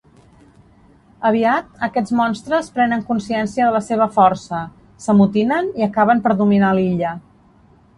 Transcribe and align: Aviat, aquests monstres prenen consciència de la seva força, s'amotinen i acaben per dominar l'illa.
Aviat, 1.29 1.67
aquests 1.89 2.15
monstres 2.21 2.73
prenen 2.79 3.05
consciència 3.11 3.69
de 3.69 3.77
la 3.79 3.85
seva 3.91 4.11
força, 4.19 4.67
s'amotinen 5.07 5.75
i 5.83 5.91
acaben 5.93 6.27
per 6.29 6.39
dominar 6.45 6.77
l'illa. 6.79 7.19